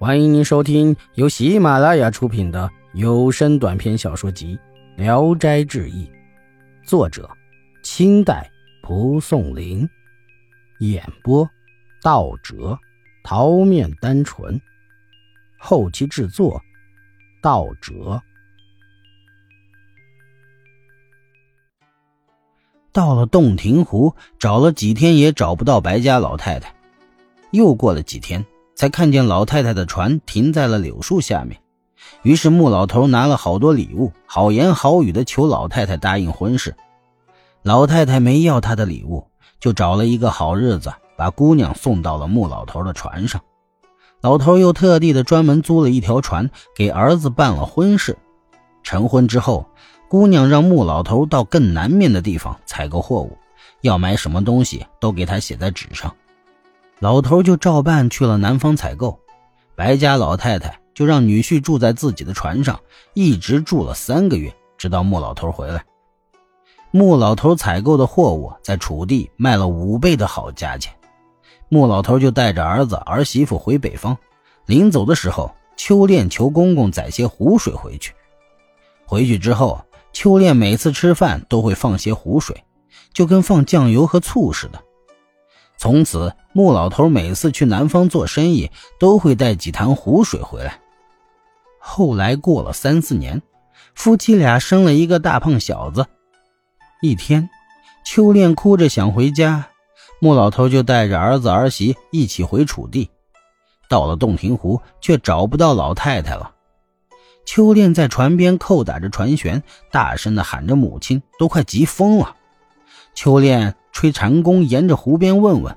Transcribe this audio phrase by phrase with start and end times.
[0.00, 4.56] 欢迎您收听由喜马拉雅出品的有声短篇小说集
[4.96, 6.06] 《聊斋志异》，
[6.88, 7.28] 作者：
[7.82, 8.48] 清代
[8.80, 9.88] 蒲松龄，
[10.78, 11.50] 演播：
[12.00, 12.78] 道哲、
[13.24, 14.60] 桃面单纯，
[15.58, 16.62] 后期制作：
[17.42, 18.22] 道哲。
[22.92, 26.72] 到了洞庭湖，找了几天也找不到白家老太太。
[27.50, 28.46] 又过了几天。
[28.78, 31.60] 才看见老太太的船停在了柳树下面，
[32.22, 36.76] 于是穆老头拿了好多礼物，好言好语的求老太太答应婚事。
[37.64, 39.26] 老太太没要他的礼物，
[39.58, 43.40] 就找了一个好日子，把姑娘送到了穆老头的船上。
[44.20, 48.16] 老头又特地的专门租了一条船，给儿子办了婚事。
[48.84, 49.66] 成婚之后，
[50.08, 53.36] 姑娘让穆老头到更南面的地方采购货物，
[53.80, 56.14] 要买什么东西都给他写在纸上。
[57.00, 59.18] 老头就照办去了南方采购，
[59.76, 62.80] 白家老太太就让女婿住在自己的船上，
[63.14, 65.84] 一直住了三个月，直到穆老头回来。
[66.90, 70.92] 穆老头采购的货物在楚地卖了五倍的好价钱，
[71.68, 74.16] 穆老头就带着儿子儿媳妇回北方。
[74.66, 78.12] 临走的时候，秋恋求公公载些湖水回去。
[79.06, 79.80] 回去之后，
[80.12, 82.64] 秋恋每次吃饭都会放些湖水，
[83.12, 84.82] 就跟放酱油和醋似的。
[85.78, 90.80] 从此，穆老头每次去南方做生意，都会带几坛湖水回来。
[91.78, 93.40] 后来过了三四年，
[93.94, 96.04] 夫妻俩生了一个大胖小子。
[97.00, 97.48] 一天，
[98.04, 99.68] 秋恋哭着想回家，
[100.18, 103.08] 穆老头就带着儿子儿媳一起回楚地。
[103.88, 106.50] 到了洞庭湖，却找不到老太太了。
[107.46, 109.62] 秋恋在船边叩打着船舷，
[109.92, 112.34] 大声的喊着母亲，都快急疯了。
[113.14, 113.76] 秋恋。
[113.98, 115.76] 吹禅公沿着湖边问问，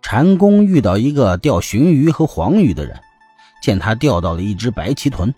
[0.00, 2.96] 禅公遇到一个钓鲟鱼和黄鱼的人，
[3.60, 5.34] 见他钓到了一只白鳍豚。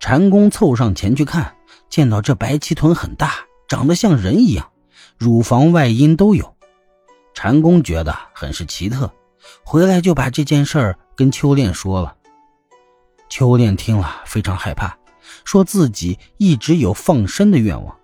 [0.00, 1.54] 禅公凑上前去看，
[1.88, 3.34] 见到这白鳍豚很大，
[3.68, 4.72] 长得像人一样，
[5.16, 6.52] 乳房外阴都有。
[7.32, 9.08] 禅公觉得很是奇特，
[9.62, 12.16] 回来就把这件事儿跟秋恋说了。
[13.28, 14.98] 秋恋听了非常害怕，
[15.44, 17.97] 说自己一直有放生的愿望。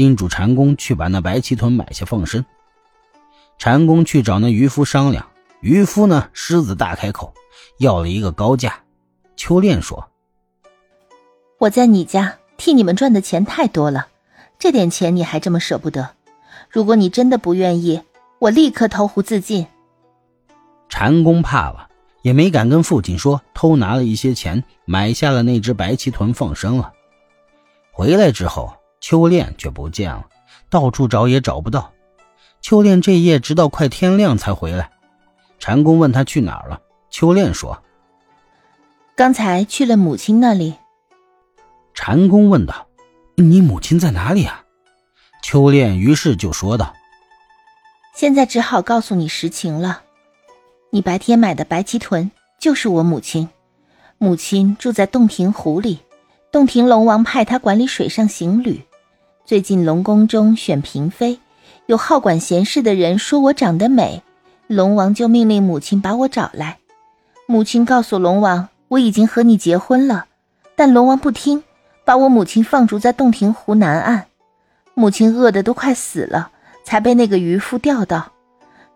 [0.00, 2.42] 叮嘱禅公去把那白鳍豚买下放生。
[3.58, 5.28] 禅公去找那渔夫商量，
[5.60, 7.34] 渔夫呢狮子大开口，
[7.76, 8.80] 要了一个高价。
[9.36, 10.08] 秋恋说
[11.60, 14.06] ：“我在你家替你们赚的钱太多了，
[14.58, 16.12] 这点钱你还这么舍不得？
[16.70, 18.00] 如果你真的不愿意，
[18.38, 19.66] 我立刻投湖自尽。”
[20.88, 21.90] 禅公怕了，
[22.22, 26.90] 也没敢跟父亲说偷拿了一些钱买下了那只白鳍豚放生了。
[27.92, 28.79] 回来之后。
[29.00, 30.26] 秋恋却不见了，
[30.68, 31.92] 到处找也找不到。
[32.60, 34.90] 秋恋这夜直到快天亮才回来。
[35.58, 36.80] 禅公问他去哪儿了，
[37.10, 37.82] 秋恋说
[39.16, 40.74] ：“刚才去了母亲那里。”
[41.94, 42.86] 禅公问道
[43.36, 44.64] ：“你母亲在哪里啊？”
[45.42, 46.94] 秋恋于是就说道
[48.14, 50.02] ：“现在只好告诉你实情了。
[50.90, 53.48] 你白天买的白鳍豚就是我母亲，
[54.18, 56.00] 母亲住在洞庭湖里，
[56.52, 58.82] 洞庭龙王派她管理水上行旅。”
[59.50, 61.40] 最近龙宫中选嫔妃，
[61.86, 64.22] 有好管闲事的人说我长得美，
[64.68, 66.78] 龙王就命令母亲把我找来。
[67.48, 70.26] 母亲告诉龙王，我已经和你结婚了，
[70.76, 71.64] 但龙王不听，
[72.04, 74.26] 把我母亲放逐在洞庭湖南岸。
[74.94, 76.52] 母亲饿得都快死了，
[76.84, 78.30] 才被那个渔夫钓到。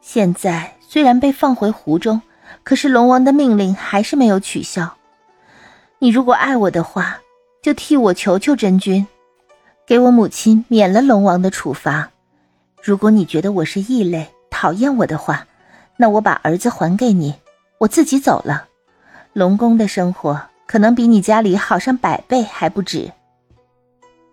[0.00, 2.22] 现在虽然被放回湖中，
[2.62, 4.94] 可是龙王的命令还是没有取消。
[5.98, 7.18] 你如果爱我的话，
[7.60, 9.04] 就替我求求真君。
[9.86, 12.10] 给我母亲免了龙王的处罚。
[12.82, 15.46] 如果你觉得我是异类，讨厌我的话，
[15.98, 17.34] 那我把儿子还给你，
[17.78, 18.66] 我自己走了。
[19.34, 23.12] 龙宫的生活可能比你家里好上百倍还不止。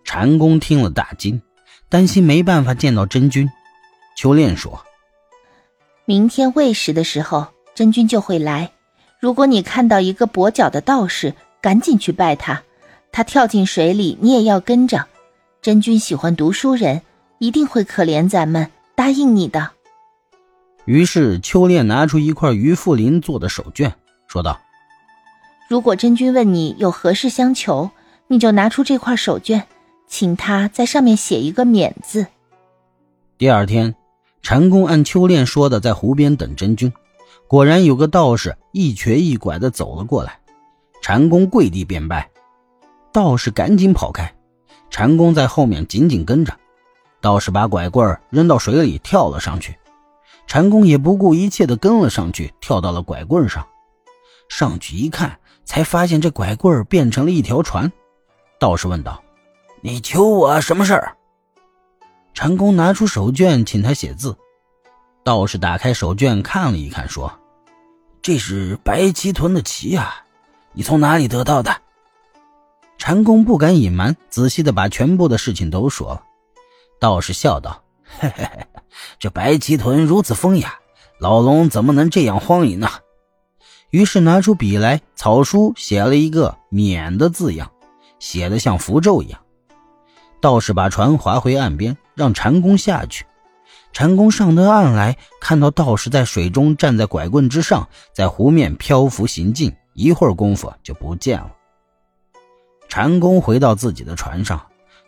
[0.05, 1.41] 禅公听了大惊，
[1.89, 3.49] 担心没办法见到真君。
[4.15, 4.85] 秋恋说
[6.05, 8.71] ：“明天未时的时候，真君就会来。
[9.19, 12.63] 如果你看到一个跛脚的道士，赶紧去拜他。
[13.11, 15.07] 他跳进水里，你也要跟着。”
[15.61, 17.03] 真君喜欢读书人，
[17.37, 19.69] 一定会可怜咱们，答应你的。
[20.85, 23.93] 于是秋恋拿出一块于富林做的手绢，
[24.25, 24.59] 说道
[25.69, 27.91] ：“如果真君问你有何事相求，
[28.25, 29.61] 你就拿出这块手绢，
[30.07, 32.25] 请他在上面写一个免字。”
[33.37, 33.93] 第二天，
[34.41, 36.91] 禅公按秋恋说的，在湖边等真君。
[37.47, 40.39] 果然有个道士一瘸一拐的走了过来，
[41.03, 42.31] 禅公跪地便拜，
[43.13, 44.33] 道士赶紧跑开。
[44.91, 46.53] 禅公在后面紧紧跟着，
[47.21, 49.75] 道士把拐棍扔到水里，跳了上去。
[50.45, 53.65] 禅公也不顾一切地跟了上去，跳到了拐棍上。
[54.49, 57.89] 上去一看，才发现这拐棍变成了一条船。
[58.59, 59.23] 道士问道
[59.79, 61.15] ：“你求我什么事儿？”
[62.35, 64.37] 禅公拿出手绢，请他写字。
[65.23, 67.31] 道士打开手绢看了一看，说
[68.21, 70.25] ：“这是白鳍豚的鳍啊，
[70.73, 71.73] 你从哪里得到的？”
[73.01, 76.21] 禅公不敢隐瞒，仔细的把全部的事情都说了。
[76.99, 78.67] 道士笑道：“嘿嘿嘿，
[79.17, 80.75] 这白鳍豚如此风雅，
[81.19, 82.87] 老龙怎么能这样荒淫呢？”
[83.89, 87.71] 于是拿出笔来，草书写了一个“免”的字样，
[88.19, 89.41] 写的像符咒一样。
[90.39, 93.25] 道士把船划回岸边，让禅公下去。
[93.93, 101.51] 禅公上得岸来，看到道士在水中站在拐棍之上，在湖面漂浮行进，一会儿功夫就不见了。
[102.91, 104.61] 禅公回到自己的船上，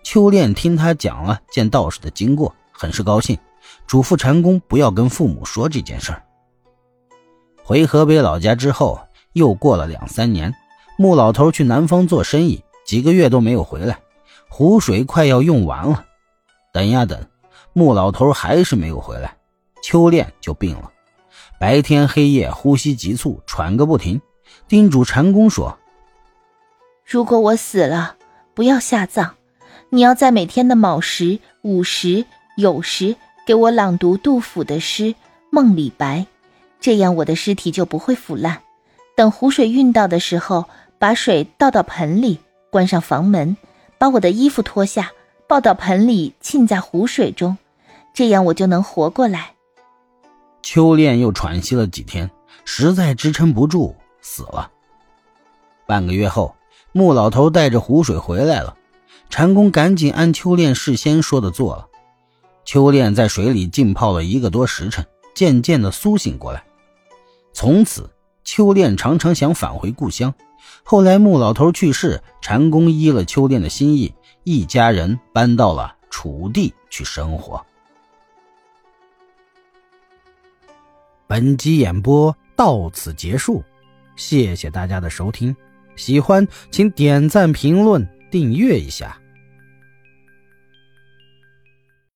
[0.04, 3.38] 秋练听他讲了见道士的经过，很是高兴，
[3.86, 6.24] 嘱咐禅公不要跟父母说这件事儿。
[7.62, 8.98] 回河北老家之后，
[9.34, 10.56] 又过了两三年，
[10.98, 14.00] 穆老头去南方做生意，几个月都没有回来，
[14.48, 16.06] 湖水快要用完了，
[16.72, 17.20] 等呀等。
[17.74, 19.36] 穆老头还是没有回来，
[19.82, 20.90] 秋练就病了，
[21.60, 24.22] 白天黑夜呼吸急促，喘个不停，
[24.70, 25.78] 叮嘱禅公说
[27.06, 28.16] ：“如果我死了，
[28.54, 29.32] 不要下葬，
[29.90, 32.26] 你要在每天的卯时、午时、
[32.58, 33.16] 酉时
[33.46, 35.04] 给我朗读杜甫的诗
[35.52, 36.20] 《梦李白》，
[36.80, 38.62] 这样我的尸体就不会腐烂。
[39.16, 40.66] 等湖水运到的时候，
[40.98, 42.40] 把水倒到盆里，
[42.72, 43.56] 关上房门，
[43.98, 45.12] 把我的衣服脱下，
[45.48, 47.58] 抱到盆里浸在湖水中。”
[48.14, 49.54] 这样我就能活过来。
[50.62, 52.30] 秋恋又喘息了几天，
[52.64, 54.70] 实在支撑不住，死了。
[55.86, 56.56] 半个月后，
[56.94, 58.78] 穆老头带着湖水回来了，
[59.30, 61.88] 禅公赶紧按秋练事先说的做了。
[62.64, 66.64] 秋练在水里浸泡了一个多时辰，渐渐的苏醒过来。
[67.52, 68.10] 从此，
[68.44, 70.34] 秋练常常想返回故乡。
[70.84, 74.14] 后来穆老头去世，禅公依了秋练的心意，
[74.44, 77.66] 一家人搬到了楚地去生活。
[81.26, 83.64] 本集演播到此结束，
[84.16, 85.56] 谢谢大家的收听。
[85.96, 89.18] 喜欢请点赞、评论、订阅一下。